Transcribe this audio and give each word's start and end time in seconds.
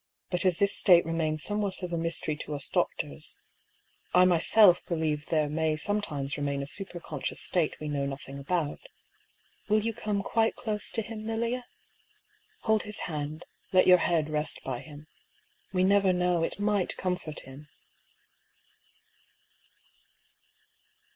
But 0.31 0.45
as 0.45 0.57
this 0.57 0.75
state 0.75 1.05
remains 1.05 1.43
somewhat 1.43 1.83
of 1.83 1.93
a 1.93 1.97
mystery 1.99 2.35
to 2.37 2.55
us 2.55 2.67
doctors— 2.69 3.35
I 4.15 4.25
myself 4.25 4.83
believe 4.87 5.27
there 5.27 5.47
may 5.47 5.75
sometimes 5.77 6.37
remain 6.37 6.63
a 6.63 6.65
super 6.65 6.99
conscious 6.99 7.39
state 7.39 7.79
we 7.79 7.87
know 7.87 8.07
nothing 8.07 8.39
about— 8.39 8.79
will 9.69 9.81
you 9.81 9.93
come 9.93 10.23
quite 10.23 10.55
close 10.55 10.91
to 10.93 11.03
him, 11.03 11.27
Lilia? 11.27 11.65
Hold 12.61 12.81
his 12.81 13.01
hand; 13.01 13.45
let 13.71 13.85
your 13.85 13.99
head 13.99 14.31
rest 14.31 14.63
by 14.63 14.79
him. 14.79 15.05
We 15.71 15.83
never 15.83 16.13
know, 16.13 16.41
it 16.41 16.59
might 16.59 16.97
comfort 16.97 17.41
him 17.41 17.67